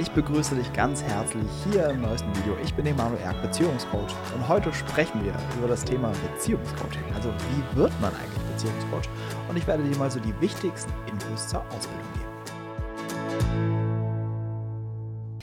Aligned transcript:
Ich 0.00 0.10
begrüße 0.12 0.54
dich 0.54 0.72
ganz 0.72 1.02
herzlich 1.02 1.44
hier 1.70 1.90
im 1.90 2.00
neuesten 2.00 2.34
Video. 2.34 2.56
Ich 2.64 2.72
bin 2.72 2.86
Emanuel 2.86 3.20
Erk, 3.20 3.42
Beziehungscoach 3.42 4.08
und 4.34 4.48
heute 4.48 4.72
sprechen 4.72 5.22
wir 5.22 5.34
über 5.58 5.68
das 5.68 5.84
Thema 5.84 6.10
Beziehungscoaching. 6.32 7.04
Also 7.14 7.28
wie 7.28 7.76
wird 7.76 7.92
man 8.00 8.10
eigentlich 8.14 8.42
Beziehungscoach? 8.54 9.10
Und 9.50 9.58
ich 9.58 9.66
werde 9.66 9.82
dir 9.82 9.94
mal 9.98 10.10
so 10.10 10.18
die 10.18 10.32
wichtigsten 10.40 10.90
Infos 11.06 11.48
zur 11.48 11.60
Ausbildung 11.66 12.06
geben. 12.14 12.19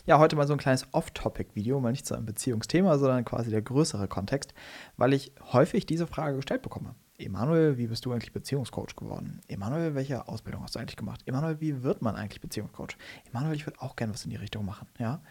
Ja, 0.07 0.19
heute 0.19 0.37
mal 0.37 0.47
so 0.47 0.53
ein 0.53 0.59
kleines 0.59 0.87
Off-Topic-Video, 0.93 1.81
mal 1.81 1.91
nicht 1.91 2.05
zu 2.05 2.15
einem 2.15 2.25
Beziehungsthema, 2.25 2.97
sondern 2.97 3.25
quasi 3.25 3.49
der 3.49 3.61
größere 3.61 4.07
Kontext, 4.07 4.53
weil 4.95 5.11
ich 5.11 5.33
häufig 5.51 5.85
diese 5.85 6.07
Frage 6.07 6.37
gestellt 6.37 6.61
bekomme. 6.61 6.95
Emanuel, 7.17 7.77
wie 7.77 7.87
bist 7.87 8.05
du 8.05 8.13
eigentlich 8.13 8.31
Beziehungscoach 8.31 8.95
geworden? 8.95 9.41
Emanuel, 9.49 9.95
welche 9.95 10.29
Ausbildung 10.29 10.63
hast 10.63 10.75
du 10.75 10.79
eigentlich 10.79 10.95
gemacht? 10.95 11.23
Emanuel, 11.25 11.59
wie 11.59 11.83
wird 11.83 12.01
man 12.01 12.15
eigentlich 12.15 12.39
Beziehungscoach? 12.39 12.95
Emanuel, 13.29 13.57
ich 13.57 13.67
würde 13.67 13.81
auch 13.81 13.97
gerne 13.97 14.13
was 14.13 14.23
in 14.23 14.29
die 14.29 14.37
Richtung 14.37 14.63
machen, 14.63 14.87
ja? 14.97 15.21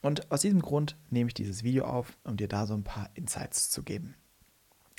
Und 0.00 0.30
aus 0.30 0.42
diesem 0.42 0.62
Grund 0.62 0.96
nehme 1.10 1.26
ich 1.26 1.34
dieses 1.34 1.64
Video 1.64 1.84
auf, 1.84 2.16
um 2.22 2.36
dir 2.36 2.46
da 2.46 2.66
so 2.66 2.74
ein 2.74 2.84
paar 2.84 3.10
Insights 3.14 3.68
zu 3.70 3.82
geben. 3.82 4.14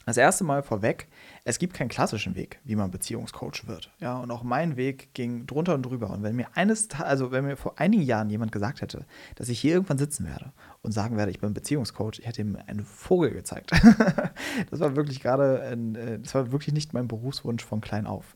Das 0.06 0.18
erste 0.18 0.44
Mal 0.44 0.62
vorweg, 0.62 1.08
es 1.46 1.58
gibt 1.58 1.74
keinen 1.74 1.88
klassischen 1.88 2.36
Weg, 2.36 2.60
wie 2.64 2.76
man 2.76 2.92
Beziehungscoach 2.92 3.66
wird. 3.66 3.92
Ja, 4.00 4.20
und 4.20 4.30
auch 4.30 4.44
mein 4.44 4.78
Weg 4.78 5.14
ging 5.16 5.48
drunter 5.48 5.74
und 5.74 5.84
drüber. 5.84 6.12
Und 6.12 6.22
wenn 6.22 6.36
mir 6.36 6.48
eines, 6.54 6.90
also 6.92 7.32
wenn 7.32 7.46
mir 7.46 7.58
vor 7.58 7.80
einigen 7.80 8.04
Jahren 8.04 8.30
jemand 8.30 8.52
gesagt 8.52 8.82
hätte, 8.82 9.06
dass 9.36 9.50
ich 9.50 9.60
hier 9.60 9.74
irgendwann 9.74 9.98
sitzen 9.98 10.28
werde 10.28 10.54
und 10.84 10.92
sagen 10.92 11.18
werde, 11.18 11.32
ich 11.32 11.40
bin 11.40 11.54
Beziehungscoach, 11.56 12.20
ich 12.20 12.28
hätte 12.28 12.42
ihm 12.42 12.56
einen 12.68 12.86
Vogel 12.86 13.32
gezeigt. 13.32 13.72
das 14.70 14.80
war 14.80 14.96
wirklich 14.96 15.22
gerade, 15.22 15.62
ein, 15.64 15.96
äh, 15.96 16.20
das 16.20 16.36
war 16.36 16.52
wirklich 16.52 16.74
nicht 16.74 16.94
mein 16.94 17.08
Berufswunsch 17.08 17.66
von 17.66 17.82
klein 17.82 18.06
auf, 18.06 18.36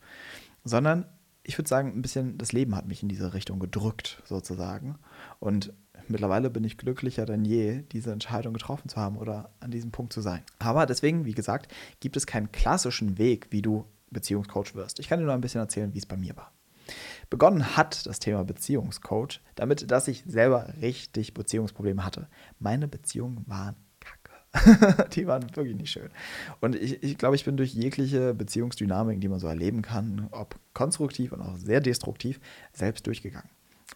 sondern 0.64 1.06
ich 1.44 1.58
würde 1.58 1.70
sagen, 1.70 1.94
ein 1.94 2.02
bisschen 2.02 2.38
das 2.38 2.52
Leben 2.52 2.76
hat 2.76 2.88
mich 2.88 3.02
in 3.04 3.10
diese 3.10 3.34
Richtung 3.34 3.60
gedrückt, 3.60 4.22
sozusagen. 4.26 4.98
Und 5.40 5.74
mittlerweile 6.10 6.50
bin 6.50 6.64
ich 6.64 6.78
glücklicher 6.78 7.26
denn 7.26 7.46
je, 7.46 7.84
diese 7.92 8.12
Entscheidung 8.12 8.54
getroffen 8.54 8.90
zu 8.90 8.98
haben 8.98 9.18
oder 9.18 9.52
an 9.60 9.72
diesem 9.72 9.92
Punkt 9.92 10.14
zu 10.14 10.22
sein. 10.22 10.42
Aber 10.60 10.86
deswegen, 10.86 11.26
wie 11.26 11.34
gesagt, 11.34 11.72
gibt 12.00 12.18
es 12.18 12.26
keinen 12.26 12.52
klassischen 12.52 13.18
Weg, 13.18 13.48
wie 13.52 13.62
du 13.62 13.86
Beziehungscoach 14.12 14.76
wirst. 14.76 15.00
Ich 15.00 15.08
kann 15.08 15.20
dir 15.20 15.26
nur 15.26 15.34
ein 15.34 15.42
bisschen 15.42 15.62
erzählen, 15.62 15.94
wie 15.94 16.00
es 16.00 16.06
bei 16.06 16.18
mir 16.18 16.36
war. 16.36 16.52
Begonnen 17.30 17.78
hat 17.78 18.06
das 18.08 18.20
Thema 18.20 18.44
Beziehungscoach 18.44 19.42
damit, 19.56 19.92
dass 19.92 20.08
ich 20.08 20.24
selber 20.26 20.74
richtig 20.82 21.34
Beziehungsprobleme 21.34 22.04
hatte. 22.04 22.28
Meine 22.58 22.88
Beziehungen 22.88 23.44
waren 23.48 23.76
kacke. 24.00 25.10
die 25.14 25.28
waren 25.28 25.56
wirklich 25.56 25.76
nicht 25.76 25.92
schön. 25.92 26.10
Und 26.60 26.76
ich, 26.76 27.04
ich 27.04 27.18
glaube, 27.18 27.36
ich 27.36 27.46
bin 27.46 27.58
durch 27.58 27.74
jegliche 27.74 28.34
Beziehungsdynamik, 28.34 29.22
die 29.22 29.28
man 29.28 29.40
so 29.40 29.48
erleben 29.48 29.84
kann, 29.84 30.28
ob 30.32 30.60
konstruktiv 30.74 31.32
und 31.32 31.42
auch 31.42 31.58
sehr 31.58 31.82
destruktiv, 31.82 32.40
selbst 32.74 33.06
durchgegangen. 33.06 33.50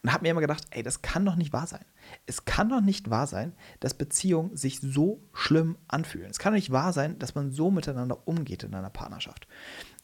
Und 0.03 0.11
habe 0.11 0.23
mir 0.23 0.31
immer 0.31 0.41
gedacht, 0.41 0.65
ey, 0.71 0.83
das 0.83 1.01
kann 1.01 1.25
doch 1.25 1.37
nicht 1.37 1.53
wahr 1.53 1.65
sein. 1.65 1.85
Es 2.25 2.43
kann 2.43 2.67
doch 2.67 2.81
nicht 2.81 3.09
wahr 3.09 3.25
sein, 3.25 3.53
dass 3.79 3.93
Beziehungen 3.93 4.57
sich 4.57 4.81
so 4.81 5.21
schlimm 5.33 5.77
anfühlen. 5.87 6.29
Es 6.29 6.39
kann 6.39 6.51
doch 6.51 6.57
nicht 6.57 6.71
wahr 6.71 6.91
sein, 6.91 7.17
dass 7.19 7.35
man 7.35 7.51
so 7.51 7.71
miteinander 7.71 8.27
umgeht 8.27 8.63
in 8.63 8.75
einer 8.75 8.89
Partnerschaft. 8.89 9.47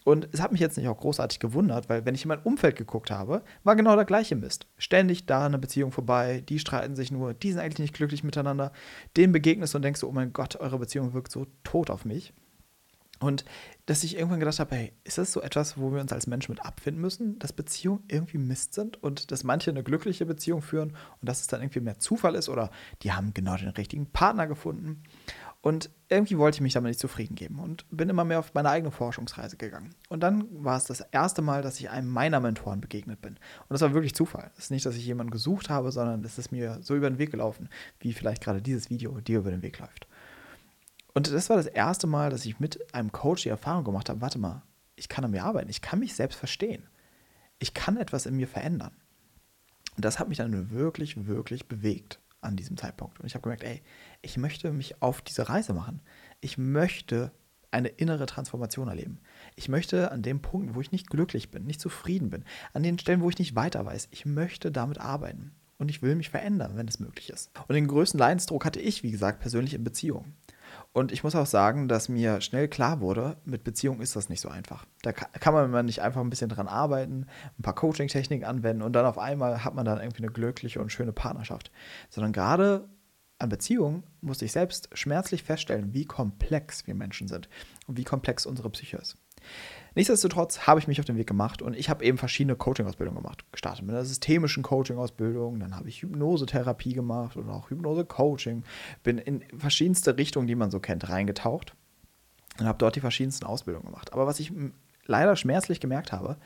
Und 0.06 0.30
es 0.32 0.42
hat 0.42 0.54
mich 0.54 0.62
jetzt 0.62 0.78
nicht 0.78 0.88
auch 0.88 0.98
großartig 0.98 1.40
gewundert, 1.40 1.90
weil 1.90 2.06
wenn 2.06 2.16
ich 2.16 2.24
in 2.24 2.30
mein 2.30 2.42
Umfeld 2.42 2.78
geguckt 2.78 3.12
habe, 3.12 3.44
war 3.66 3.76
genau 3.76 3.96
der 3.98 4.06
gleiche 4.06 4.38
Mist. 4.38 4.68
Ständig 4.78 5.26
da 5.26 5.46
eine 5.46 5.60
Beziehung 5.60 5.92
vorbei, 5.92 6.44
die 6.48 6.60
streiten 6.60 6.96
sich 6.96 7.12
nur, 7.12 7.34
die 7.34 7.52
sind 7.52 7.60
eigentlich 7.60 7.80
nicht 7.80 7.94
glücklich 7.94 8.24
miteinander. 8.24 8.72
Den 9.18 9.34
begegnest 9.34 9.76
und 9.76 9.82
denkst 9.82 10.00
du, 10.00 10.08
oh 10.08 10.14
mein 10.14 10.32
Gott, 10.32 10.56
eure 10.56 10.80
Beziehung 10.80 11.14
wirkt 11.14 11.32
so 11.32 11.46
tot 11.66 11.90
auf 11.90 12.06
mich. 12.06 12.34
Und 13.20 13.44
dass 13.86 14.04
ich 14.04 14.16
irgendwann 14.16 14.40
gedacht 14.40 14.60
habe, 14.60 14.76
hey, 14.76 14.94
ist 15.04 15.18
das 15.18 15.32
so 15.32 15.42
etwas, 15.42 15.78
wo 15.78 15.92
wir 15.92 16.00
uns 16.00 16.14
als 16.14 16.28
Menschen 16.28 16.54
mit 16.54 16.66
abfinden 16.66 17.02
müssen, 17.02 17.38
dass 17.40 17.52
Beziehungen 17.52 18.04
irgendwie 18.08 18.38
Mist 18.38 18.74
sind 18.74 19.02
und 19.04 19.32
dass 19.32 19.44
manche 19.44 19.72
eine 19.72 19.84
glückliche 19.84 20.26
Beziehung 20.26 20.62
führen 20.62 20.92
und 21.20 21.28
dass 21.28 21.42
es 21.42 21.48
dann 21.48 21.62
irgendwie 21.62 21.82
mehr 21.82 22.00
Zufall 22.00 22.36
ist 22.36 22.50
oder 22.50 22.72
die 23.02 23.12
haben 23.12 23.34
genau 23.34 23.58
den 23.58 23.70
richtigen 23.70 24.06
Partner 24.06 24.48
gefunden. 24.48 25.04
Und 25.62 25.90
irgendwie 26.08 26.38
wollte 26.38 26.56
ich 26.56 26.62
mich 26.62 26.74
damit 26.74 26.90
nicht 26.90 27.02
zufrieden 27.02 27.36
geben 27.36 27.60
und 27.60 27.86
bin 27.92 28.08
immer 28.08 28.24
mehr 28.24 28.40
auf 28.40 28.54
meine 28.54 28.70
eigene 28.70 28.92
Forschungsreise 28.92 29.58
gegangen. 29.58 29.94
Und 30.08 30.22
dann 30.24 30.48
war 30.64 30.78
es 30.78 30.86
das 30.86 31.02
erste 31.02 31.42
Mal, 31.42 31.62
dass 31.62 31.80
ich 31.82 31.90
einem 31.90 32.08
meiner 32.08 32.40
Mentoren 32.40 32.80
begegnet 32.80 33.22
bin. 33.22 33.34
Und 33.34 33.70
das 33.70 33.82
war 33.82 33.94
wirklich 33.94 34.16
Zufall. 34.16 34.52
Es 34.54 34.66
ist 34.66 34.72
nicht, 34.72 34.86
dass 34.86 34.96
ich 34.96 35.06
jemanden 35.06 35.32
gesucht 35.32 35.70
habe, 35.70 35.92
sondern 35.92 36.24
es 36.24 36.38
ist 36.38 36.54
mir 36.54 36.80
so 36.82 36.96
über 36.96 37.10
den 37.10 37.20
Weg 37.20 37.32
gelaufen, 37.32 37.68
wie 38.00 38.14
vielleicht 38.14 38.42
gerade 38.42 38.62
dieses 38.62 38.90
Video 38.90 39.20
dir 39.20 39.40
über 39.40 39.52
den 39.52 39.62
Weg 39.62 39.80
läuft. 39.80 40.08
Und 41.14 41.32
das 41.32 41.50
war 41.50 41.58
das 41.58 41.66
erste 41.66 42.08
Mal, 42.08 42.30
dass 42.30 42.46
ich 42.46 42.60
mit 42.60 42.94
einem 42.94 43.12
Coach 43.12 43.44
die 43.44 43.50
Erfahrung 43.50 43.84
gemacht 43.84 44.10
habe, 44.10 44.22
warte 44.22 44.40
mal, 44.40 44.64
ich 44.96 45.10
kann 45.10 45.26
an 45.26 45.32
mir 45.32 45.44
arbeiten, 45.44 45.70
ich 45.70 45.82
kann 45.82 46.00
mich 46.00 46.14
selbst 46.14 46.38
verstehen. 46.38 46.84
Ich 47.58 47.74
kann 47.74 47.98
etwas 47.98 48.26
in 48.26 48.36
mir 48.36 48.48
verändern. 48.48 48.94
Und 49.96 50.06
das 50.06 50.20
hat 50.20 50.30
mich 50.30 50.38
dann 50.38 50.72
wirklich, 50.72 51.26
wirklich 51.26 51.68
bewegt 51.68 52.20
an 52.42 52.56
diesem 52.56 52.78
Zeitpunkt. 52.78 53.20
Und 53.20 53.26
ich 53.26 53.34
habe 53.34 53.44
gemerkt, 53.44 53.64
ey, 53.64 53.82
ich 54.22 54.38
möchte 54.38 54.72
mich 54.72 55.02
auf 55.02 55.22
diese 55.22 55.50
Reise 55.50 55.74
machen. 55.74 56.02
Ich 56.40 56.58
möchte 56.58 57.32
eine 57.72 57.90
innere 57.90 58.26
Transformation 58.26 58.88
erleben. 58.88 59.20
Ich 59.56 59.70
möchte 59.70 60.12
an 60.12 60.22
dem 60.22 60.42
Punkt, 60.42 60.76
wo 60.76 60.82
ich 60.82 60.92
nicht 60.92 61.10
glücklich 61.10 61.52
bin, 61.52 61.66
nicht 61.66 61.82
zufrieden 61.82 62.30
bin, 62.30 62.44
an 62.74 62.84
den 62.84 62.98
Stellen, 62.98 63.22
wo 63.22 63.30
ich 63.30 63.38
nicht 63.38 63.56
weiter 63.56 63.86
weiß, 63.86 64.08
ich 64.12 64.26
möchte 64.26 64.72
damit 64.72 65.00
arbeiten. 65.00 65.52
Und 65.78 65.90
ich 65.90 66.02
will 66.02 66.16
mich 66.16 66.30
verändern, 66.30 66.74
wenn 66.76 66.90
es 66.90 67.00
möglich 67.00 67.30
ist. 67.30 67.52
Und 67.68 67.76
den 67.76 67.88
größten 67.88 68.20
Leidensdruck 68.20 68.66
hatte 68.66 68.82
ich, 68.82 69.02
wie 69.04 69.12
gesagt, 69.12 69.40
persönlich 69.40 69.74
in 69.74 69.84
Beziehungen. 69.84 70.36
Und 70.92 71.12
ich 71.12 71.24
muss 71.24 71.36
auch 71.36 71.46
sagen, 71.46 71.88
dass 71.88 72.10
mir 72.10 72.42
schnell 72.42 72.68
klar 72.68 73.00
wurde, 73.00 73.38
mit 73.46 73.64
Beziehung 73.64 74.02
ist 74.02 74.16
das 74.16 74.30
nicht 74.30 74.42
so 74.42 74.50
einfach. 74.50 74.86
Da 75.02 75.12
kann 75.14 75.54
man 75.54 75.86
nicht 75.86 76.02
einfach 76.02 76.22
ein 76.22 76.30
bisschen 76.30 76.50
dran 76.50 76.68
arbeiten, 76.68 77.28
ein 77.58 77.62
paar 77.62 77.76
Coaching-Techniken 77.76 78.46
anwenden 78.46 78.82
und 78.82 78.94
dann 78.94 79.06
auf 79.06 79.18
einmal 79.18 79.64
hat 79.64 79.76
man 79.76 79.86
dann 79.86 80.00
irgendwie 80.00 80.24
eine 80.24 80.32
glückliche 80.32 80.82
und 80.82 80.92
schöne 80.92 81.14
Partnerschaft. 81.14 81.72
Sondern 82.10 82.34
gerade 82.34 82.90
an 83.40 83.50
Beziehungen 83.50 84.04
musste 84.22 84.46
ich 84.46 84.52
selbst 84.52 84.90
schmerzlich 84.94 85.44
feststellen, 85.44 85.94
wie 85.94 86.06
komplex 86.06 86.88
wir 86.88 86.96
Menschen 86.96 87.28
sind 87.28 87.48
und 87.88 87.98
wie 87.98 88.04
komplex 88.04 88.46
unsere 88.46 88.70
Psyche 88.70 88.98
ist. 88.98 89.18
Nichtsdestotrotz 89.96 90.68
habe 90.68 90.80
ich 90.80 90.88
mich 90.88 91.00
auf 91.00 91.06
den 91.06 91.18
Weg 91.18 91.28
gemacht 91.28 91.62
und 91.62 91.76
ich 91.76 91.90
habe 91.90 92.06
eben 92.06 92.18
verschiedene 92.18 92.56
Coaching-Ausbildungen 92.56 93.22
gemacht. 93.22 93.44
Gestartet 93.52 93.86
mit 93.86 93.96
einer 93.96 94.06
systemischen 94.06 94.64
Coaching-Ausbildung, 94.64 95.60
dann 95.60 95.76
habe 95.76 95.90
ich 95.90 96.02
Hypnosetherapie 96.02 96.94
gemacht 96.94 97.36
und 97.36 97.50
auch 97.50 97.70
Hypnose-Coaching. 97.70 98.64
Bin 99.04 99.18
in 99.18 99.44
verschiedenste 99.58 100.18
Richtungen, 100.18 100.48
die 100.48 100.56
man 100.56 100.72
so 100.72 100.80
kennt, 100.80 101.10
reingetaucht 101.10 101.76
und 102.60 102.68
habe 102.68 102.78
dort 102.78 102.96
die 102.96 103.02
verschiedensten 103.02 103.46
Ausbildungen 103.46 103.88
gemacht. 103.88 104.14
Aber 104.14 104.28
was 104.28 104.40
ich 104.40 104.52
leider 105.06 105.36
schmerzlich 105.36 105.80
gemerkt 105.80 106.12
habe, 106.12 106.38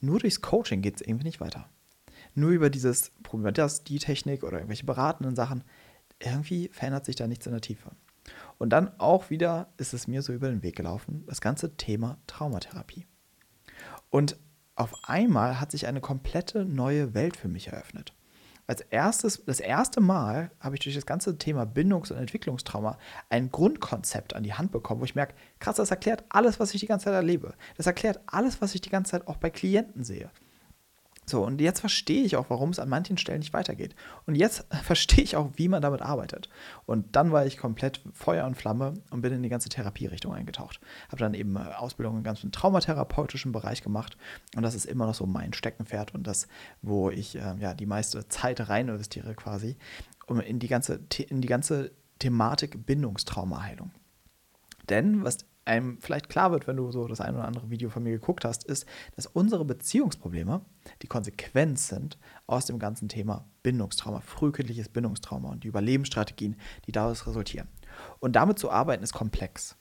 nur 0.00 0.18
durchs 0.18 0.40
Coaching 0.40 0.82
geht 0.82 0.96
es 0.96 1.00
irgendwie 1.00 1.24
nicht 1.24 1.40
weiter. 1.40 1.68
Nur 2.34 2.50
über 2.50 2.70
dieses 2.70 3.10
Problem, 3.22 3.54
das, 3.54 3.84
die 3.84 3.98
Technik 3.98 4.42
oder 4.42 4.58
irgendwelche 4.58 4.86
beratenden 4.86 5.34
Sachen, 5.34 5.64
irgendwie 6.20 6.68
verändert 6.72 7.04
sich 7.06 7.16
da 7.16 7.26
nichts 7.26 7.46
in 7.46 7.52
der 7.52 7.60
Tiefe. 7.60 7.90
Und 8.58 8.70
dann 8.70 8.90
auch 8.98 9.30
wieder 9.30 9.68
ist 9.76 9.94
es 9.94 10.06
mir 10.06 10.22
so 10.22 10.32
über 10.32 10.48
den 10.48 10.62
Weg 10.62 10.76
gelaufen, 10.76 11.24
das 11.26 11.40
ganze 11.40 11.76
Thema 11.76 12.18
Traumatherapie. 12.26 13.06
Und 14.10 14.36
auf 14.74 14.92
einmal 15.04 15.60
hat 15.60 15.70
sich 15.72 15.86
eine 15.86 16.00
komplette 16.00 16.64
neue 16.64 17.14
Welt 17.14 17.36
für 17.36 17.48
mich 17.48 17.68
eröffnet. 17.68 18.14
Als 18.68 18.82
erstes, 18.82 19.42
das 19.46 19.60
erste 19.60 20.02
Mal 20.02 20.50
habe 20.60 20.76
ich 20.76 20.80
durch 20.82 20.94
das 20.94 21.06
ganze 21.06 21.38
Thema 21.38 21.64
Bindungs- 21.64 22.10
und 22.10 22.18
Entwicklungstrauma 22.18 22.98
ein 23.30 23.50
Grundkonzept 23.50 24.36
an 24.36 24.42
die 24.42 24.52
Hand 24.52 24.72
bekommen, 24.72 25.00
wo 25.00 25.06
ich 25.06 25.14
merke, 25.14 25.34
krass, 25.58 25.76
das 25.76 25.90
erklärt 25.90 26.24
alles, 26.28 26.60
was 26.60 26.74
ich 26.74 26.80
die 26.80 26.86
ganze 26.86 27.06
Zeit 27.06 27.14
erlebe. 27.14 27.54
Das 27.78 27.86
erklärt 27.86 28.20
alles, 28.26 28.60
was 28.60 28.74
ich 28.74 28.82
die 28.82 28.90
ganze 28.90 29.12
Zeit 29.12 29.26
auch 29.26 29.38
bei 29.38 29.48
Klienten 29.48 30.04
sehe. 30.04 30.30
So, 31.28 31.44
und 31.44 31.60
jetzt 31.60 31.80
verstehe 31.80 32.22
ich 32.22 32.36
auch, 32.36 32.48
warum 32.48 32.70
es 32.70 32.78
an 32.78 32.88
manchen 32.88 33.18
Stellen 33.18 33.40
nicht 33.40 33.52
weitergeht. 33.52 33.94
Und 34.24 34.34
jetzt 34.34 34.64
verstehe 34.82 35.22
ich 35.22 35.36
auch, 35.36 35.50
wie 35.56 35.68
man 35.68 35.82
damit 35.82 36.00
arbeitet. 36.00 36.48
Und 36.86 37.16
dann 37.16 37.32
war 37.32 37.44
ich 37.44 37.58
komplett 37.58 38.00
Feuer 38.14 38.46
und 38.46 38.56
Flamme 38.56 38.94
und 39.10 39.20
bin 39.20 39.34
in 39.34 39.42
die 39.42 39.50
ganze 39.50 39.68
Therapierichtung 39.68 40.32
eingetaucht. 40.32 40.80
Habe 41.08 41.18
dann 41.18 41.34
eben 41.34 41.56
äh, 41.56 41.74
Ausbildung 41.76 42.16
im 42.16 42.22
ganzen 42.22 42.50
traumatherapeutischen 42.50 43.52
Bereich 43.52 43.82
gemacht. 43.82 44.16
Und 44.56 44.62
das 44.62 44.74
ist 44.74 44.86
immer 44.86 45.04
noch 45.04 45.14
so 45.14 45.26
mein 45.26 45.52
Steckenpferd 45.52 46.14
und 46.14 46.26
das, 46.26 46.48
wo 46.80 47.10
ich 47.10 47.36
äh, 47.36 47.56
ja 47.60 47.74
die 47.74 47.86
meiste 47.86 48.26
Zeit 48.28 48.66
rein 48.70 48.88
investiere 48.88 49.34
quasi, 49.34 49.76
um 50.26 50.40
in 50.40 50.58
die 50.58 50.68
ganze, 50.68 51.00
in 51.28 51.42
die 51.42 51.48
ganze 51.48 51.90
Thematik 52.18 52.86
Bindungstraumaheilung. 52.86 53.90
Denn 54.88 55.24
was 55.24 55.44
einem 55.68 55.98
vielleicht 56.00 56.28
klar 56.28 56.50
wird, 56.50 56.66
wenn 56.66 56.76
du 56.76 56.90
so 56.90 57.06
das 57.06 57.20
ein 57.20 57.34
oder 57.34 57.44
andere 57.44 57.70
Video 57.70 57.90
von 57.90 58.02
mir 58.02 58.12
geguckt 58.12 58.44
hast, 58.44 58.64
ist, 58.64 58.86
dass 59.14 59.26
unsere 59.26 59.64
Beziehungsprobleme 59.64 60.62
die 61.02 61.06
Konsequenz 61.06 61.88
sind 61.88 62.18
aus 62.46 62.66
dem 62.66 62.78
ganzen 62.78 63.08
Thema 63.08 63.44
Bindungstrauma, 63.62 64.20
frühkindliches 64.20 64.88
Bindungstrauma 64.88 65.50
und 65.50 65.64
die 65.64 65.68
Überlebensstrategien, 65.68 66.56
die 66.86 66.92
daraus 66.92 67.26
resultieren. 67.26 67.68
Und 68.18 68.34
damit 68.34 68.58
zu 68.58 68.70
arbeiten 68.70 69.04
ist 69.04 69.12
komplex. 69.12 69.76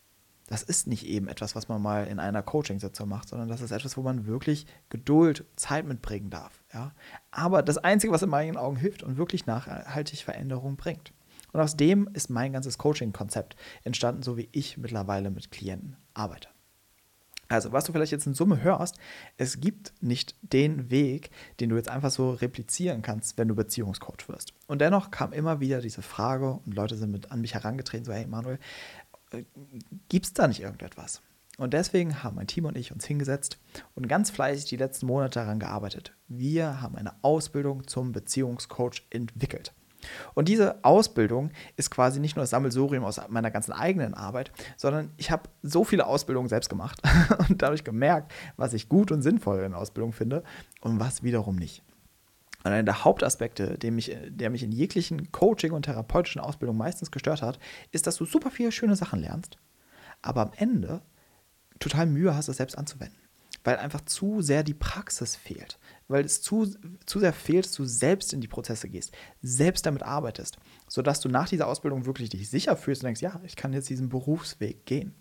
Das 0.47 0.63
ist 0.63 0.87
nicht 0.87 1.05
eben 1.05 1.27
etwas, 1.27 1.55
was 1.55 1.67
man 1.67 1.81
mal 1.81 2.07
in 2.07 2.19
einer 2.19 2.41
Coaching-Sitzung 2.41 3.09
macht, 3.09 3.27
sondern 3.27 3.49
das 3.49 3.59
ist 3.61 3.71
etwas, 3.71 3.97
wo 3.97 4.01
man 4.01 4.27
wirklich 4.27 4.65
Geduld, 4.89 5.45
Zeit 5.57 5.85
mitbringen 5.85 6.29
darf. 6.29 6.63
Ja? 6.73 6.93
Aber 7.31 7.63
das 7.63 7.77
Einzige, 7.77 8.13
was 8.13 8.21
in 8.21 8.29
meinen 8.29 8.55
Augen 8.55 8.77
hilft 8.77 9.03
und 9.03 9.17
wirklich 9.17 9.45
nachhaltig 9.45 10.23
Veränderung 10.23 10.77
bringt. 10.77 11.11
Und 11.53 11.59
aus 11.61 11.77
dem 11.77 12.09
ist 12.13 12.29
mein 12.29 12.53
ganzes 12.53 12.77
Coaching-Konzept 12.77 13.55
entstanden, 13.83 14.21
so 14.21 14.37
wie 14.37 14.49
ich 14.51 14.77
mittlerweile 14.77 15.31
mit 15.31 15.51
Klienten 15.51 15.95
arbeite. 16.13 16.49
Also, 17.49 17.71
was 17.71 17.85
du 17.85 17.93
vielleicht 17.93 18.11
jetzt 18.11 18.27
in 18.27 18.33
Summe 18.33 18.61
hörst, 18.61 18.97
es 19.37 19.61
gibt 19.61 19.93
nicht 20.01 20.35
den 20.41 20.91
Weg, 20.91 21.29
den 21.59 21.69
du 21.69 21.77
jetzt 21.77 21.89
einfach 21.89 22.11
so 22.11 22.31
replizieren 22.31 23.01
kannst, 23.01 23.37
wenn 23.37 23.47
du 23.47 23.55
Beziehungscoach 23.55 24.27
wirst. 24.27 24.53
Und 24.67 24.79
dennoch 24.81 25.11
kam 25.11 25.31
immer 25.31 25.61
wieder 25.61 25.79
diese 25.79 26.01
Frage 26.01 26.59
und 26.65 26.73
Leute 26.73 26.97
sind 26.97 27.11
mit 27.11 27.31
an 27.31 27.39
mich 27.39 27.53
herangetreten, 27.53 28.05
so, 28.05 28.11
hey 28.11 28.27
Manuel, 28.27 28.59
äh, 29.31 29.43
gibt 30.09 30.25
es 30.25 30.33
da 30.33 30.47
nicht 30.47 30.61
irgendetwas? 30.61 31.21
Und 31.57 31.73
deswegen 31.73 32.21
haben 32.21 32.35
mein 32.35 32.47
Team 32.47 32.65
und 32.65 32.77
ich 32.77 32.91
uns 32.91 33.05
hingesetzt 33.05 33.57
und 33.95 34.07
ganz 34.07 34.29
fleißig 34.29 34.65
die 34.65 34.77
letzten 34.77 35.07
Monate 35.07 35.39
daran 35.39 35.59
gearbeitet. 35.59 36.13
Wir 36.27 36.81
haben 36.81 36.95
eine 36.95 37.13
Ausbildung 37.23 37.87
zum 37.87 38.11
Beziehungscoach 38.11 39.07
entwickelt. 39.09 39.73
Und 40.33 40.47
diese 40.47 40.83
Ausbildung 40.83 41.51
ist 41.75 41.91
quasi 41.91 42.19
nicht 42.19 42.35
nur 42.35 42.43
das 42.43 42.49
Sammelsurium 42.49 43.03
aus 43.03 43.19
meiner 43.29 43.51
ganzen 43.51 43.71
eigenen 43.71 44.13
Arbeit, 44.13 44.51
sondern 44.75 45.11
ich 45.17 45.31
habe 45.31 45.49
so 45.63 45.83
viele 45.83 46.05
Ausbildungen 46.05 46.49
selbst 46.49 46.69
gemacht 46.69 47.01
und 47.49 47.61
dadurch 47.61 47.83
gemerkt, 47.83 48.31
was 48.55 48.73
ich 48.73 48.89
gut 48.89 49.11
und 49.11 49.21
sinnvoll 49.21 49.59
in 49.59 49.73
Ausbildung 49.73 50.13
finde 50.13 50.43
und 50.81 50.99
was 50.99 51.23
wiederum 51.23 51.55
nicht. 51.55 51.83
Und 52.63 52.71
einer 52.71 52.83
der 52.83 53.05
Hauptaspekte, 53.05 53.77
der 53.77 53.91
mich, 53.91 54.15
der 54.27 54.49
mich 54.49 54.63
in 54.63 54.71
jeglichen 54.71 55.31
Coaching- 55.31 55.71
und 55.71 55.83
therapeutischen 55.83 56.41
Ausbildungen 56.41 56.79
meistens 56.79 57.11
gestört 57.11 57.41
hat, 57.41 57.59
ist, 57.91 58.07
dass 58.07 58.17
du 58.17 58.25
super 58.25 58.51
viele 58.51 58.71
schöne 58.71 58.95
Sachen 58.95 59.19
lernst, 59.19 59.57
aber 60.21 60.41
am 60.41 60.51
Ende 60.57 61.01
total 61.79 62.07
Mühe 62.07 62.35
hast, 62.35 62.49
das 62.49 62.57
selbst 62.57 62.77
anzuwenden. 62.77 63.26
Weil 63.67 63.79
einfach 63.79 63.99
zu 64.05 64.41
sehr 64.41 64.63
die 64.63 64.73
Praxis 64.73 65.35
fehlt. 65.35 65.77
Weil 66.07 66.23
es 66.23 66.41
zu, 66.41 66.73
zu 67.05 67.19
sehr 67.19 67.33
fehlt, 67.33 67.65
dass 67.65 67.73
du 67.73 67.83
selbst 67.83 68.31
in 68.31 68.39
die 68.39 68.47
Prozesse 68.47 68.87
gehst, 68.87 69.11
selbst 69.41 69.85
damit 69.85 70.03
arbeitest, 70.03 70.57
sodass 70.87 71.19
du 71.19 71.27
nach 71.27 71.49
dieser 71.49 71.67
Ausbildung 71.67 72.05
wirklich 72.05 72.29
dich 72.29 72.49
sicher 72.49 72.77
fühlst 72.77 73.01
und 73.01 73.07
denkst, 73.07 73.21
ja, 73.21 73.41
ich 73.43 73.57
kann 73.57 73.73
jetzt 73.73 73.89
diesen 73.89 74.07
Berufsweg 74.07 74.85
gehen. 74.85 75.15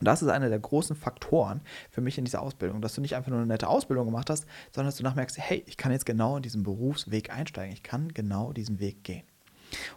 Und 0.00 0.06
das 0.06 0.22
ist 0.22 0.28
einer 0.28 0.48
der 0.48 0.58
großen 0.58 0.96
Faktoren 0.96 1.60
für 1.88 2.00
mich 2.00 2.18
in 2.18 2.24
dieser 2.24 2.42
Ausbildung, 2.42 2.82
dass 2.82 2.96
du 2.96 3.00
nicht 3.00 3.14
einfach 3.14 3.30
nur 3.30 3.38
eine 3.38 3.46
nette 3.46 3.68
Ausbildung 3.68 4.06
gemacht 4.06 4.28
hast, 4.28 4.44
sondern 4.72 4.88
dass 4.88 4.96
du 4.96 5.04
nachmerkst, 5.04 5.38
hey, 5.38 5.62
ich 5.68 5.76
kann 5.76 5.92
jetzt 5.92 6.04
genau 6.04 6.38
in 6.38 6.42
diesen 6.42 6.64
Berufsweg 6.64 7.30
einsteigen, 7.30 7.72
ich 7.72 7.84
kann 7.84 8.08
genau 8.08 8.52
diesen 8.52 8.80
Weg 8.80 9.04
gehen. 9.04 9.22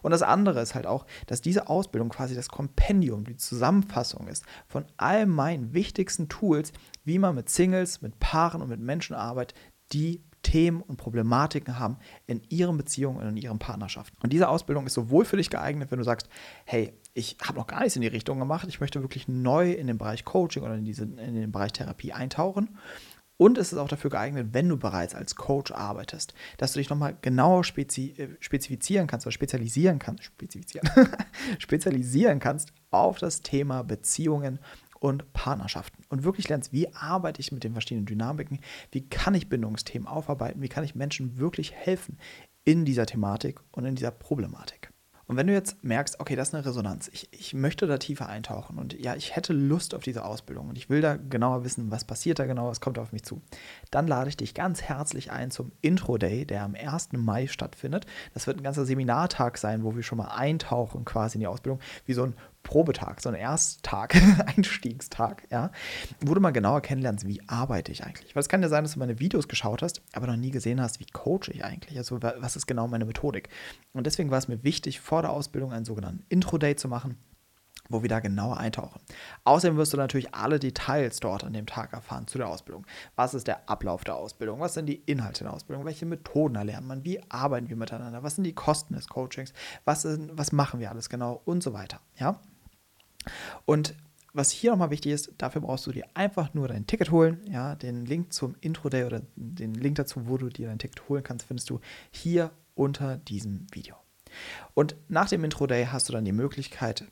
Und 0.01 0.11
das 0.11 0.21
andere 0.21 0.61
ist 0.61 0.75
halt 0.75 0.85
auch, 0.85 1.05
dass 1.27 1.41
diese 1.41 1.69
Ausbildung 1.69 2.09
quasi 2.09 2.35
das 2.35 2.49
Kompendium, 2.49 3.25
die 3.25 3.37
Zusammenfassung 3.37 4.27
ist 4.27 4.43
von 4.67 4.85
all 4.97 5.25
meinen 5.25 5.73
wichtigsten 5.73 6.29
Tools, 6.29 6.71
wie 7.03 7.19
man 7.19 7.35
mit 7.35 7.49
Singles, 7.49 8.01
mit 8.01 8.19
Paaren 8.19 8.61
und 8.61 8.69
mit 8.69 8.79
Menschen 8.79 9.15
arbeitet, 9.15 9.57
die 9.91 10.23
Themen 10.45 10.81
und 10.81 10.97
Problematiken 10.97 11.79
haben 11.79 11.97
in 12.27 12.41
ihren 12.49 12.77
Beziehungen 12.77 13.17
und 13.17 13.29
in 13.29 13.37
ihren 13.37 13.57
Partnerschaften. 13.57 14.15
Und 14.21 14.31
diese 14.31 14.47
Ausbildung 14.47 14.85
ist 14.85 14.93
sowohl 14.93 15.25
für 15.25 15.37
dich 15.37 15.49
geeignet, 15.49 15.89
wenn 15.89 15.97
du 15.97 16.05
sagst, 16.05 16.29
hey, 16.65 16.93
ich 17.15 17.37
habe 17.41 17.57
noch 17.57 17.65
gar 17.65 17.79
nichts 17.79 17.95
in 17.95 18.03
die 18.03 18.07
Richtung 18.07 18.37
gemacht, 18.37 18.67
ich 18.67 18.79
möchte 18.79 19.01
wirklich 19.01 19.27
neu 19.27 19.71
in 19.71 19.87
den 19.87 19.97
Bereich 19.97 20.23
Coaching 20.23 20.61
oder 20.61 20.75
in, 20.75 20.85
diese, 20.85 21.05
in 21.05 21.33
den 21.33 21.51
Bereich 21.51 21.73
Therapie 21.73 22.13
eintauchen. 22.13 22.77
Und 23.37 23.57
es 23.57 23.73
ist 23.73 23.77
auch 23.77 23.89
dafür 23.89 24.09
geeignet, 24.09 24.49
wenn 24.51 24.69
du 24.69 24.77
bereits 24.77 25.13
als 25.13 25.35
Coach 25.35 25.71
arbeitest, 25.71 26.33
dass 26.57 26.73
du 26.73 26.79
dich 26.79 26.89
nochmal 26.89 27.17
genauer 27.21 27.63
spezi 27.63 28.13
äh, 28.17 28.29
spezifizieren 28.39 29.07
kannst 29.07 29.25
oder 29.25 29.33
spezialisieren 29.33 29.99
kannst, 29.99 30.23
spezifizieren, 30.23 30.89
spezialisieren 31.59 32.39
kannst 32.39 32.71
auf 32.91 33.17
das 33.17 33.41
Thema 33.41 33.83
Beziehungen 33.83 34.59
und 34.99 35.33
Partnerschaften. 35.33 36.03
Und 36.09 36.23
wirklich 36.23 36.47
lernst, 36.47 36.71
wie 36.71 36.93
arbeite 36.93 37.41
ich 37.41 37.51
mit 37.51 37.63
den 37.63 37.73
verschiedenen 37.73 38.05
Dynamiken, 38.05 38.59
wie 38.91 39.07
kann 39.07 39.35
ich 39.35 39.49
Bindungsthemen 39.49 40.07
aufarbeiten, 40.07 40.61
wie 40.61 40.69
kann 40.69 40.85
ich 40.85 40.95
Menschen 40.95 41.37
wirklich 41.37 41.73
helfen 41.73 42.17
in 42.63 42.85
dieser 42.85 43.05
Thematik 43.05 43.59
und 43.71 43.85
in 43.85 43.95
dieser 43.95 44.11
Problematik. 44.11 44.84
Und 45.27 45.37
wenn 45.37 45.47
du 45.47 45.53
jetzt 45.53 45.83
merkst, 45.83 46.19
okay, 46.19 46.35
das 46.35 46.49
ist 46.49 46.55
eine 46.55 46.65
Resonanz, 46.65 47.09
ich, 47.11 47.27
ich 47.31 47.53
möchte 47.53 47.87
da 47.87 47.97
tiefer 47.97 48.29
eintauchen 48.29 48.77
und 48.77 48.93
ja, 48.93 49.15
ich 49.15 49.35
hätte 49.35 49.53
Lust 49.53 49.95
auf 49.95 50.03
diese 50.03 50.23
Ausbildung 50.23 50.69
und 50.69 50.77
ich 50.77 50.89
will 50.89 51.01
da 51.01 51.15
genauer 51.15 51.63
wissen, 51.63 51.89
was 51.89 52.05
passiert 52.05 52.39
da 52.39 52.45
genau, 52.45 52.67
was 52.67 52.81
kommt 52.81 52.99
auf 52.99 53.11
mich 53.11 53.23
zu, 53.23 53.41
dann 53.89 54.07
lade 54.07 54.29
ich 54.29 54.37
dich 54.37 54.53
ganz 54.53 54.83
herzlich 54.83 55.31
ein 55.31 55.49
zum 55.49 55.71
Intro 55.81 56.17
Day, 56.17 56.45
der 56.45 56.63
am 56.63 56.75
1. 56.75 57.13
Mai 57.13 57.47
stattfindet. 57.47 58.05
Das 58.33 58.45
wird 58.45 58.57
ein 58.57 58.63
ganzer 58.63 58.85
Seminartag 58.85 59.57
sein, 59.57 59.83
wo 59.83 59.95
wir 59.95 60.03
schon 60.03 60.17
mal 60.17 60.35
eintauchen 60.35 61.05
quasi 61.05 61.37
in 61.37 61.41
die 61.41 61.47
Ausbildung, 61.47 61.79
wie 62.05 62.13
so 62.13 62.23
ein 62.23 62.35
Probetag, 62.65 63.21
so 63.21 63.29
ein 63.29 63.35
Ersttag, 63.35 64.15
Einstiegstag, 64.57 65.47
ja, 65.49 65.71
wo 66.19 66.33
du 66.33 66.41
mal 66.41 66.51
genauer 66.51 66.81
kennenlernst, 66.81 67.25
wie 67.25 67.41
arbeite 67.47 67.91
ich 67.91 68.03
eigentlich. 68.03 68.35
Weil 68.35 68.41
es 68.41 68.49
kann 68.49 68.61
ja 68.61 68.67
sein, 68.67 68.83
dass 68.83 68.93
du 68.93 68.99
meine 68.99 69.19
Videos 69.19 69.47
geschaut 69.47 69.81
hast, 69.81 70.01
aber 70.13 70.27
noch 70.27 70.35
nie 70.35 70.51
gesehen 70.51 70.81
hast, 70.81 70.99
wie 70.99 71.05
coache 71.05 71.51
ich 71.51 71.63
eigentlich. 71.63 71.97
Also 71.97 72.21
was 72.21 72.55
ist 72.55 72.65
genau 72.65 72.87
meine 72.87 73.05
Methodik. 73.05 73.49
Und 73.93 74.05
deswegen 74.05 74.31
war 74.31 74.39
es 74.39 74.49
mir 74.49 74.63
wichtig, 74.63 74.99
vor 74.99 75.21
der 75.21 75.31
Ausbildung 75.31 75.71
einen 75.71 75.85
sogenannten 75.85 76.25
Intro-Day 76.27 76.75
zu 76.75 76.87
machen, 76.87 77.17
wo 77.87 78.01
wir 78.01 78.09
da 78.09 78.19
genauer 78.19 78.57
eintauchen. 78.57 78.99
Außerdem 79.43 79.77
wirst 79.77 79.93
du 79.93 79.97
natürlich 79.97 80.33
alle 80.33 80.59
Details 80.59 81.19
dort 81.19 81.43
an 81.43 81.53
dem 81.53 81.67
Tag 81.67 81.93
erfahren 81.93 82.27
zu 82.27 82.39
der 82.39 82.49
Ausbildung. 82.49 82.85
Was 83.15 83.35
ist 83.35 83.47
der 83.47 83.69
Ablauf 83.69 84.03
der 84.03 84.15
Ausbildung? 84.15 84.59
Was 84.59 84.73
sind 84.73 84.87
die 84.87 85.03
Inhalte 85.05 85.43
der 85.43 85.53
Ausbildung? 85.53 85.85
Welche 85.85 86.07
Methoden 86.07 86.55
erlernt 86.55 86.87
man? 86.87 87.05
Wie 87.05 87.21
arbeiten 87.29 87.69
wir 87.69 87.75
miteinander? 87.75 88.23
Was 88.23 88.35
sind 88.35 88.43
die 88.43 88.55
Kosten 88.55 88.95
des 88.95 89.07
Coachings? 89.07 89.53
Was, 89.85 90.01
sind, 90.01 90.31
was 90.35 90.51
machen 90.51 90.79
wir 90.79 90.89
alles 90.89 91.09
genau? 91.09 91.41
Und 91.45 91.61
so 91.61 91.73
weiter. 91.73 91.99
Ja? 92.17 92.39
Und 93.65 93.95
was 94.33 94.51
hier 94.51 94.71
nochmal 94.71 94.89
wichtig 94.89 95.13
ist, 95.13 95.31
dafür 95.37 95.61
brauchst 95.61 95.87
du 95.87 95.93
dir 95.93 96.05
einfach 96.13 96.53
nur 96.53 96.67
dein 96.67 96.87
Ticket 96.87 97.09
holen. 97.09 97.39
Ja, 97.49 97.75
den 97.75 98.05
Link 98.05 98.33
zum 98.33 98.55
Intro-Day 98.59 99.05
oder 99.05 99.21
den 99.35 99.73
Link 99.73 99.95
dazu, 99.95 100.27
wo 100.27 100.37
du 100.37 100.49
dir 100.49 100.67
dein 100.67 100.79
Ticket 100.79 101.07
holen 101.07 101.23
kannst, 101.23 101.45
findest 101.45 101.69
du 101.69 101.79
hier 102.11 102.51
unter 102.73 103.17
diesem 103.17 103.67
Video. 103.71 103.95
Und 104.73 104.95
nach 105.07 105.29
dem 105.29 105.43
Intro-Day 105.45 105.85
hast 105.85 106.09
du 106.09 106.13
dann 106.13 106.25
die 106.25 106.33
Möglichkeit, 106.33 107.05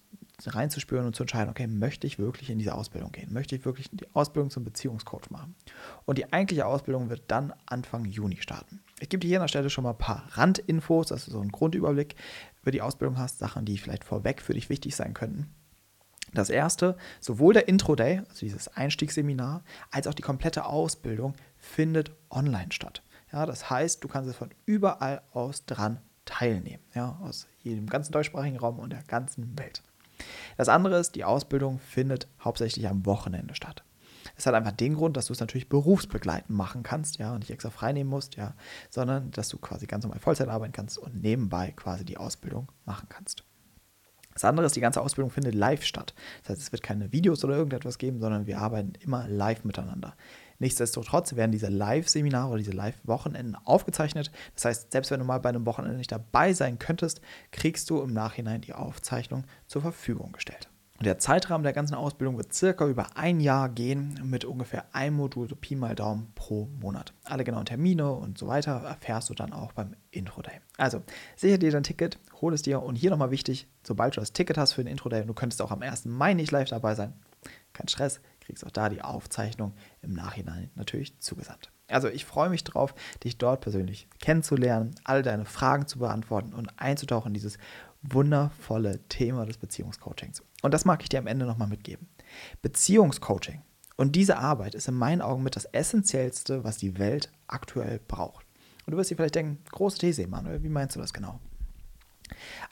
reinzuspüren 0.46 1.06
und 1.06 1.16
zu 1.16 1.24
entscheiden, 1.24 1.50
okay, 1.50 1.68
möchte 1.68 2.08
ich 2.08 2.20
wirklich 2.20 2.50
in 2.50 2.60
diese 2.60 2.74
Ausbildung 2.74 3.12
gehen? 3.12 3.32
Möchte 3.32 3.56
ich 3.56 3.66
wirklich 3.66 3.90
die 3.92 4.14
Ausbildung 4.14 4.50
zum 4.50 4.64
Beziehungscoach 4.64 5.30
machen? 5.30 5.56
Und 6.06 6.18
die 6.18 6.34
eigentliche 6.34 6.66
Ausbildung 6.66 7.10
wird 7.10 7.24
dann 7.28 7.54
Anfang 7.66 8.06
Juni 8.06 8.38
starten. 8.42 8.82
Ich 9.00 9.10
gebe 9.10 9.22
dir 9.22 9.28
hier 9.28 9.38
an 9.38 9.44
der 9.44 9.48
Stelle 9.48 9.70
schon 9.70 9.84
mal 9.84 9.92
ein 9.92 9.98
paar 9.98 10.28
Randinfos, 10.32 11.08
dass 11.08 11.26
du 11.26 11.32
so 11.32 11.40
einen 11.40 11.52
Grundüberblick 11.52 12.16
über 12.62 12.72
die 12.72 12.82
Ausbildung 12.82 13.18
hast, 13.18 13.40
Sachen, 13.40 13.66
die 13.66 13.78
vielleicht 13.78 14.04
vorweg 14.04 14.42
für 14.42 14.54
dich 14.54 14.70
wichtig 14.70 14.96
sein 14.96 15.14
könnten. 15.14 15.54
Das 16.34 16.50
erste, 16.50 16.98
sowohl 17.20 17.54
der 17.54 17.68
Intro-Day, 17.68 18.20
also 18.28 18.40
dieses 18.40 18.68
Einstiegsseminar, 18.70 19.64
als 19.92 20.08
auch 20.08 20.14
die 20.14 20.24
komplette 20.24 20.66
Ausbildung 20.66 21.36
findet 21.58 22.12
online 22.30 22.72
statt. 22.72 23.04
Ja, 23.32 23.46
das 23.46 23.70
heißt, 23.70 24.04
du 24.04 24.08
kannst 24.08 24.30
es 24.30 24.36
von 24.36 24.52
überall 24.66 25.22
aus 25.32 25.66
dran 25.66 26.00
teilnehmen, 26.26 26.84
ja, 26.94 27.20
aus 27.24 27.48
jedem 27.62 27.88
ganzen 27.88 28.12
deutschsprachigen 28.12 28.58
Raum 28.58 28.80
und 28.80 28.92
der 28.92 29.04
ganzen 29.04 29.58
Welt. 29.58 29.84
Das 30.58 30.70
andere 30.70 30.98
ist, 31.00 31.16
die 31.16 31.24
Ausbildung 31.24 31.80
findet 31.80 32.28
hauptsächlich 32.44 32.88
am 32.88 33.06
Wochenende 33.06 33.56
statt. 33.56 33.84
Es 34.36 34.46
hat 34.46 34.54
einfach 34.54 34.72
den 34.72 34.96
Grund, 34.96 35.18
dass 35.18 35.28
du 35.28 35.34
es 35.34 35.40
natürlich 35.40 35.70
berufsbegleitend 35.70 36.56
machen 36.56 36.84
kannst, 36.84 37.18
ja, 37.18 37.34
und 37.34 37.40
nicht 37.40 37.52
extra 37.52 37.70
freinehmen 37.70 38.10
musst, 38.10 38.36
ja, 38.36 38.56
sondern 38.90 39.32
dass 39.32 39.50
du 39.50 39.58
quasi 39.58 39.86
ganz 39.86 40.04
normal 40.04 40.20
Vollzeit 40.20 40.48
arbeiten 40.48 40.74
kannst 40.74 40.98
und 40.98 41.22
nebenbei 41.22 41.74
quasi 41.76 42.06
die 42.06 42.18
Ausbildung 42.18 42.72
machen 42.86 43.08
kannst. 43.10 43.44
Das 44.34 44.46
andere 44.46 44.66
ist, 44.66 44.76
die 44.76 44.82
ganze 44.82 45.02
Ausbildung 45.02 45.32
findet 45.32 45.56
live 45.56 45.84
statt. 45.84 46.14
Das 46.42 46.50
heißt, 46.52 46.62
es 46.62 46.72
wird 46.72 46.84
keine 46.84 47.12
Videos 47.12 47.44
oder 47.44 47.56
irgendetwas 47.56 47.98
geben, 47.98 48.20
sondern 48.20 48.48
wir 48.48 48.60
arbeiten 48.60 48.94
immer 49.02 49.28
live 49.28 49.64
miteinander. 49.64 50.16
Nichtsdestotrotz 50.60 51.36
werden 51.36 51.52
diese 51.52 51.68
Live-Seminare 51.68 52.48
oder 52.48 52.58
diese 52.58 52.72
Live-Wochenenden 52.72 53.56
aufgezeichnet. 53.66 54.32
Das 54.56 54.66
heißt, 54.66 54.92
selbst 54.92 55.12
wenn 55.12 55.20
du 55.20 55.26
mal 55.26 55.40
bei 55.40 55.50
einem 55.50 55.66
Wochenende 55.66 55.98
nicht 55.98 56.12
dabei 56.12 56.54
sein 56.54 56.80
könntest, 56.80 57.22
kriegst 57.52 57.90
du 57.90 58.02
im 58.02 58.14
Nachhinein 58.14 58.62
die 58.62 58.74
Aufzeichnung 58.74 59.44
zur 59.68 59.82
Verfügung 59.82 60.32
gestellt. 60.32 60.70
Und 61.04 61.08
der 61.08 61.20
Zeitrahmen 61.20 61.64
der 61.64 61.74
ganzen 61.74 61.96
Ausbildung 61.96 62.38
wird 62.38 62.54
circa 62.54 62.88
über 62.88 63.18
ein 63.18 63.42
Jahr 63.42 63.68
gehen, 63.68 64.22
mit 64.24 64.46
ungefähr 64.46 64.86
einem 64.96 65.18
Modul, 65.18 65.50
so 65.50 65.56
Pi 65.58 65.76
mal 65.76 65.96
Daumen 65.96 66.32
pro 66.34 66.70
Monat. 66.80 67.14
Alle 67.26 67.44
genauen 67.44 67.66
Termine 67.66 68.10
und 68.10 68.38
so 68.38 68.48
weiter 68.48 68.72
erfährst 68.86 69.30
du 69.30 69.34
dann 69.34 69.52
auch 69.52 69.74
beim 69.74 69.98
Intro-Day. 70.12 70.62
Also, 70.78 71.02
sicher 71.36 71.58
dir 71.58 71.72
dein 71.72 71.84
Ticket, 71.84 72.20
hol 72.40 72.54
es 72.54 72.62
dir 72.62 72.82
und 72.82 72.96
hier 72.96 73.10
nochmal 73.10 73.32
wichtig, 73.32 73.68
sobald 73.86 74.16
du 74.16 74.22
das 74.22 74.32
Ticket 74.32 74.58
hast 74.58 74.72
für 74.72 74.82
den 74.82 74.90
Intro-Day 74.92 75.26
du 75.26 75.34
könntest 75.34 75.62
auch 75.62 75.72
am 75.72 75.82
1. 75.82 76.06
Mai 76.06 76.36
nicht 76.36 76.52
live 76.52 76.70
dabei 76.70 76.96
sein, 76.96 77.12
kein 77.74 77.90
Stress, 77.90 78.22
kriegst 78.40 78.66
auch 78.66 78.72
da 78.72 78.88
die 78.88 79.02
Aufzeichnung 79.02 79.74
im 80.02 80.14
Nachhinein 80.14 80.72
natürlich 80.76 81.20
zugesandt. 81.20 81.70
Also 81.90 82.08
ich 82.08 82.24
freue 82.24 82.50
mich 82.50 82.64
drauf, 82.64 82.96
dich 83.26 83.38
dort 83.38 83.60
persönlich 83.60 84.08
kennenzulernen, 84.20 84.96
all 85.04 85.22
deine 85.22 85.44
Fragen 85.44 85.86
zu 85.86 86.00
beantworten 86.00 86.54
und 86.54 86.80
einzutauchen 86.80 87.28
in 87.28 87.34
dieses 87.34 87.58
wundervolle 88.04 89.00
Thema 89.08 89.46
des 89.46 89.58
Beziehungscoachings. 89.58 90.44
Und 90.62 90.74
das 90.74 90.86
mag 90.86 91.02
ich 91.02 91.10
dir 91.10 91.20
am 91.20 91.28
Ende 91.28 91.46
nochmal 91.46 91.68
mitgeben. 91.68 92.08
Beziehungscoaching 92.62 93.62
und 93.96 94.16
diese 94.16 94.38
Arbeit 94.38 94.76
ist 94.76 94.88
in 94.88 94.96
meinen 94.96 95.22
Augen 95.22 95.44
mit 95.44 95.56
das 95.56 95.66
Essentiellste, 95.66 96.64
was 96.64 96.78
die 96.78 96.98
Welt 96.98 97.32
aktuell 97.48 98.00
braucht. 98.08 98.46
Und 98.86 98.92
du 98.92 98.98
wirst 98.98 99.12
dir 99.12 99.16
vielleicht 99.16 99.36
denken, 99.36 99.64
große 99.72 100.00
These, 100.00 100.24
Emanuel, 100.24 100.64
wie 100.64 100.70
meinst 100.70 100.96
du 100.96 101.00
das 101.00 101.14
genau? 101.14 101.40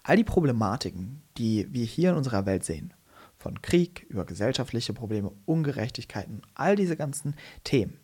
All 0.04 0.18
die 0.18 0.24
Problematiken, 0.24 1.22
die 1.38 1.72
wir 1.72 1.86
hier 1.86 2.10
in 2.10 2.18
unserer 2.18 2.46
Welt 2.46 2.66
sehen, 2.66 2.94
von 3.38 3.62
Krieg 3.62 4.06
über 4.10 4.26
gesellschaftliche 4.26 4.94
Probleme, 4.94 5.32
Ungerechtigkeiten, 5.46 6.42
all 6.54 6.76
diese 6.76 6.98
ganzen 6.98 7.36
Themen, 7.64 8.00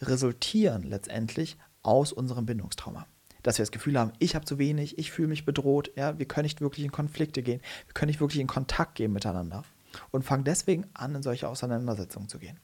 resultieren 0.00 0.82
letztendlich 0.82 1.56
aus 1.82 2.12
unserem 2.12 2.46
Bindungstrauma 2.46 3.06
dass 3.44 3.58
wir 3.58 3.62
das 3.62 3.70
Gefühl 3.70 3.98
haben, 3.98 4.12
ich 4.18 4.34
habe 4.34 4.44
zu 4.44 4.58
wenig, 4.58 4.98
ich 4.98 5.12
fühle 5.12 5.28
mich 5.28 5.44
bedroht, 5.44 5.92
ja, 5.94 6.18
wir 6.18 6.26
können 6.26 6.46
nicht 6.46 6.60
wirklich 6.60 6.84
in 6.84 6.90
Konflikte 6.90 7.42
gehen, 7.42 7.60
wir 7.86 7.94
können 7.94 8.08
nicht 8.08 8.20
wirklich 8.20 8.40
in 8.40 8.48
Kontakt 8.48 8.96
gehen 8.96 9.12
miteinander 9.12 9.62
und 10.10 10.24
fangen 10.24 10.44
deswegen 10.44 10.86
an, 10.94 11.14
in 11.14 11.22
solche 11.22 11.48
Auseinandersetzungen 11.48 12.28
zu 12.28 12.38
gehen. 12.38 12.58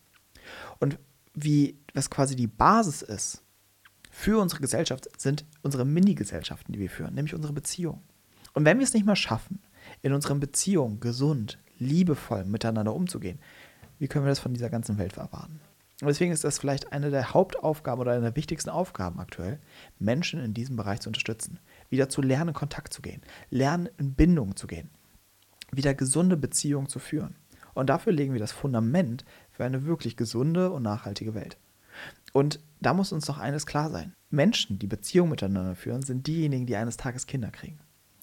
Und 0.80 0.98
wie, 1.34 1.78
was 1.94 2.10
quasi 2.10 2.34
die 2.34 2.46
Basis 2.46 3.02
ist 3.02 3.42
für 4.10 4.40
unsere 4.40 4.62
Gesellschaft, 4.62 5.08
sind 5.20 5.44
unsere 5.62 5.84
Mini-Gesellschaften, 5.84 6.72
die 6.72 6.80
wir 6.80 6.90
führen, 6.90 7.14
nämlich 7.14 7.34
unsere 7.34 7.52
Beziehungen. 7.52 8.02
Und 8.54 8.64
wenn 8.64 8.78
wir 8.78 8.84
es 8.84 8.94
nicht 8.94 9.06
mal 9.06 9.16
schaffen, 9.16 9.60
in 10.02 10.12
unseren 10.12 10.40
Beziehungen 10.40 10.98
gesund, 10.98 11.58
liebevoll 11.78 12.44
miteinander 12.46 12.94
umzugehen, 12.94 13.38
wie 13.98 14.08
können 14.08 14.24
wir 14.24 14.30
das 14.30 14.40
von 14.40 14.54
dieser 14.54 14.70
ganzen 14.70 14.96
Welt 14.96 15.18
erwarten? 15.18 15.60
Und 16.00 16.08
deswegen 16.08 16.32
ist 16.32 16.44
das 16.44 16.58
vielleicht 16.58 16.92
eine 16.92 17.10
der 17.10 17.34
Hauptaufgaben 17.34 18.00
oder 18.00 18.12
eine 18.12 18.22
der 18.22 18.36
wichtigsten 18.36 18.70
Aufgaben 18.70 19.20
aktuell, 19.20 19.60
Menschen 19.98 20.40
in 20.40 20.54
diesem 20.54 20.76
Bereich 20.76 21.00
zu 21.00 21.10
unterstützen. 21.10 21.58
Wieder 21.90 22.08
zu 22.08 22.22
lernen, 22.22 22.48
in 22.48 22.54
Kontakt 22.54 22.94
zu 22.94 23.02
gehen, 23.02 23.20
lernen, 23.50 23.88
in 23.98 24.14
Bindung 24.14 24.56
zu 24.56 24.66
gehen, 24.66 24.88
wieder 25.72 25.94
gesunde 25.94 26.38
Beziehungen 26.38 26.88
zu 26.88 26.98
führen. 26.98 27.36
Und 27.74 27.88
dafür 27.88 28.12
legen 28.12 28.32
wir 28.32 28.40
das 28.40 28.52
Fundament 28.52 29.24
für 29.52 29.64
eine 29.64 29.84
wirklich 29.84 30.16
gesunde 30.16 30.70
und 30.70 30.82
nachhaltige 30.82 31.34
Welt. 31.34 31.58
Und 32.32 32.60
da 32.80 32.94
muss 32.94 33.12
uns 33.12 33.26
doch 33.26 33.38
eines 33.38 33.66
klar 33.66 33.90
sein. 33.90 34.14
Menschen, 34.30 34.78
die 34.78 34.86
Beziehungen 34.86 35.30
miteinander 35.30 35.74
führen, 35.74 36.02
sind 36.02 36.26
diejenigen, 36.26 36.66
die 36.66 36.76
eines 36.76 36.96
Tages 36.96 37.26
Kinder 37.26 37.50
kriegen. 37.50 37.78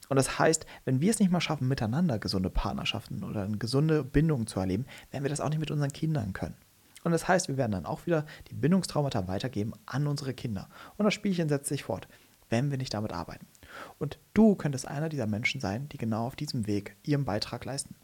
Und 0.09 0.15
das 0.15 0.39
heißt, 0.39 0.65
wenn 0.85 1.01
wir 1.01 1.11
es 1.11 1.19
nicht 1.19 1.31
mal 1.31 1.41
schaffen, 1.41 1.67
miteinander 1.67 2.17
gesunde 2.17 2.49
Partnerschaften 2.49 3.23
oder 3.23 3.43
eine 3.43 3.57
gesunde 3.57 4.03
Bindung 4.03 4.47
zu 4.47 4.59
erleben, 4.59 4.85
werden 5.11 5.23
wir 5.23 5.29
das 5.29 5.41
auch 5.41 5.49
nicht 5.49 5.59
mit 5.59 5.69
unseren 5.69 5.91
Kindern 5.91 6.33
können. 6.33 6.55
Und 7.07 7.13
das 7.13 7.29
heißt, 7.29 7.47
wir 7.47 7.55
werden 7.55 7.71
dann 7.71 7.85
auch 7.85 8.05
wieder 8.05 8.25
die 8.49 8.53
Bindungstraumata 8.53 9.29
weitergeben 9.29 9.71
an 9.85 10.07
unsere 10.07 10.33
Kinder. 10.33 10.67
Und 10.97 11.05
das 11.05 11.13
Spielchen 11.13 11.47
setzt 11.47 11.69
sich 11.69 11.85
fort, 11.85 12.09
wenn 12.49 12.69
wir 12.69 12.77
nicht 12.77 12.93
damit 12.93 13.13
arbeiten. 13.13 13.47
Und 13.97 14.19
du 14.33 14.55
könntest 14.55 14.85
einer 14.89 15.07
dieser 15.07 15.25
Menschen 15.25 15.61
sein, 15.61 15.87
die 15.87 15.97
genau 15.97 16.27
auf 16.27 16.35
diesem 16.35 16.67
Weg 16.67 16.97
ihren 17.03 17.23
Beitrag 17.23 17.63
leisten. 17.63 17.95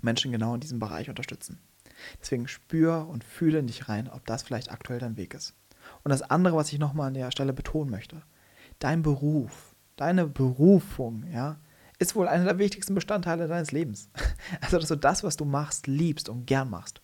Menschen 0.00 0.32
genau 0.32 0.54
in 0.54 0.60
diesem 0.60 0.78
Bereich 0.78 1.10
unterstützen. 1.10 1.60
Deswegen 2.18 2.48
spür 2.48 3.06
und 3.10 3.24
fühle 3.24 3.58
in 3.58 3.66
dich 3.66 3.90
rein, 3.90 4.08
ob 4.08 4.24
das 4.24 4.42
vielleicht 4.42 4.72
aktuell 4.72 5.00
dein 5.00 5.18
Weg 5.18 5.34
ist. 5.34 5.52
Und 6.02 6.08
das 6.08 6.22
andere, 6.22 6.56
was 6.56 6.72
ich 6.72 6.78
nochmal 6.78 7.08
an 7.08 7.14
der 7.14 7.30
Stelle 7.30 7.52
betonen 7.52 7.90
möchte, 7.90 8.22
dein 8.78 9.02
Beruf, 9.02 9.74
deine 9.96 10.26
Berufung, 10.26 11.24
ja, 11.30 11.58
ist 11.98 12.16
wohl 12.16 12.26
einer 12.26 12.44
der 12.44 12.58
wichtigsten 12.58 12.94
Bestandteile 12.94 13.48
deines 13.48 13.70
Lebens. 13.70 14.08
Also, 14.62 14.78
dass 14.78 14.88
du 14.88 14.96
das, 14.96 15.24
was 15.24 15.36
du 15.36 15.44
machst, 15.44 15.86
liebst 15.86 16.30
und 16.30 16.46
gern 16.46 16.70
machst. 16.70 17.02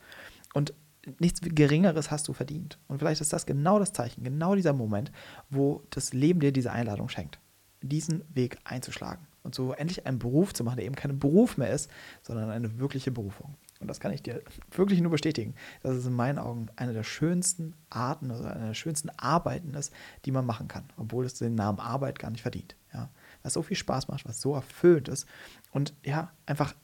Und 0.55 0.75
nichts 1.19 1.41
Geringeres 1.43 2.11
hast 2.11 2.29
du 2.29 2.33
verdient. 2.33 2.79
Und 2.89 2.99
vielleicht 2.99 3.21
ist 3.21 3.33
das 3.33 3.47
genau 3.47 3.79
das 3.79 3.93
Zeichen, 3.93 4.23
genau 4.23 4.55
dieser 4.55 4.73
Moment, 4.73 5.11
wo 5.49 5.83
das 5.91 6.13
Leben 6.13 6.41
dir 6.41 6.53
diese 6.53 6.73
Einladung 6.73 7.09
schenkt, 7.09 7.41
diesen 7.83 8.23
Weg 8.35 8.59
einzuschlagen 8.65 9.27
und 9.43 9.55
so 9.55 9.73
endlich 9.73 10.07
einen 10.07 10.19
Beruf 10.19 10.53
zu 10.53 10.65
machen, 10.65 10.77
der 10.77 10.87
eben 10.87 10.95
kein 10.95 11.19
Beruf 11.19 11.57
mehr 11.57 11.71
ist, 11.71 11.91
sondern 12.23 12.51
eine 12.51 12.79
wirkliche 12.79 13.11
Berufung. 13.11 13.55
Und 13.81 13.89
das 13.89 13.99
kann 13.99 14.13
ich 14.13 14.23
dir 14.23 14.43
wirklich 14.71 15.01
nur 15.01 15.11
bestätigen, 15.11 15.55
dass 15.83 15.97
es 15.97 16.05
in 16.05 16.13
meinen 16.13 16.39
Augen 16.39 16.67
eine 16.77 16.93
der 16.93 17.03
schönsten 17.03 17.75
Arten 17.89 18.31
oder 18.31 18.55
eine 18.55 18.69
der 18.69 18.75
schönsten 18.75 19.09
Arbeiten 19.17 19.73
ist, 19.73 19.91
die 20.27 20.33
man 20.33 20.45
machen 20.45 20.69
kann, 20.69 20.85
obwohl 20.99 21.25
es 21.25 21.35
den 21.35 21.55
Namen 21.55 21.81
Arbeit 21.81 22.19
gar 22.19 22.31
nicht 22.31 22.43
verdient. 22.43 22.77
Ja? 22.93 23.09
Was 23.43 23.55
so 23.55 23.63
viel 23.63 23.79
Spaß 23.79 24.09
macht, 24.09 24.29
was 24.29 24.43
so 24.43 24.55
erfüllt 24.55 25.09
ist 25.09 25.27
und 25.73 25.95
ja, 26.05 26.31
einfach 26.45 26.75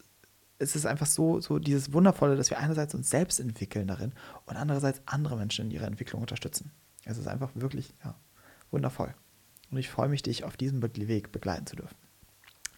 es 0.59 0.75
ist 0.75 0.87
einfach 0.87 1.07
so, 1.07 1.41
so 1.41 1.59
dieses 1.59 1.93
Wundervolle, 1.93 2.37
dass 2.37 2.51
wir 2.51 2.59
einerseits 2.59 2.95
uns 2.95 3.11
selbst 3.11 3.41
entwickeln 3.41 3.87
darin 3.87 4.13
und 4.47 4.57
andererseits 4.57 5.03
andere 5.07 5.37
Menschen 5.37 5.67
in 5.67 5.71
ihrer 5.71 5.87
Entwicklung 5.87 6.23
unterstützen. 6.23 6.73
Es 7.05 7.19
ist 7.19 7.29
einfach 7.29 7.51
wirklich 7.55 7.95
ja, 8.05 8.15
wundervoll. 8.71 9.15
Und 9.71 9.79
ich 9.79 9.91
freue 9.91 10.09
mich, 10.09 10.23
dich 10.23 10.45
auf 10.45 10.57
diesem 10.57 10.83
Weg 10.83 11.33
begleiten 11.33 11.67
zu 11.67 11.77
dürfen. 11.77 11.97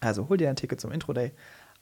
Also 0.00 0.28
hol 0.28 0.36
dir 0.36 0.48
ein 0.48 0.56
Ticket 0.56 0.80
zum 0.80 0.92
Intro 0.92 1.12
Day. 1.12 1.32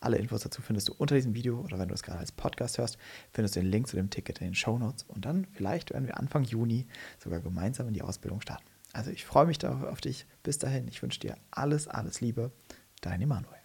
Alle 0.00 0.18
Infos 0.18 0.42
dazu 0.42 0.60
findest 0.60 0.88
du 0.88 0.94
unter 0.94 1.14
diesem 1.14 1.34
Video 1.34 1.60
oder 1.60 1.78
wenn 1.78 1.88
du 1.88 1.94
es 1.94 2.02
gerade 2.02 2.18
als 2.18 2.32
Podcast 2.32 2.76
hörst, 2.76 2.98
findest 3.32 3.56
du 3.56 3.60
den 3.60 3.70
Link 3.70 3.86
zu 3.88 3.96
dem 3.96 4.10
Ticket 4.10 4.40
in 4.40 4.48
den 4.48 4.54
Show 4.54 4.78
Notes 4.78 5.04
und 5.04 5.24
dann 5.24 5.46
vielleicht 5.52 5.92
werden 5.92 6.06
wir 6.06 6.18
Anfang 6.18 6.44
Juni 6.44 6.86
sogar 7.18 7.40
gemeinsam 7.40 7.88
in 7.88 7.94
die 7.94 8.02
Ausbildung 8.02 8.42
starten. 8.42 8.66
Also 8.92 9.10
ich 9.10 9.24
freue 9.24 9.46
mich 9.46 9.58
darauf 9.58 9.84
auf 9.84 10.00
dich. 10.00 10.26
Bis 10.42 10.58
dahin, 10.58 10.86
ich 10.88 11.02
wünsche 11.02 11.20
dir 11.20 11.36
alles, 11.50 11.88
alles 11.88 12.20
Liebe. 12.20 12.52
Dein 13.00 13.20
Emanuel. 13.20 13.56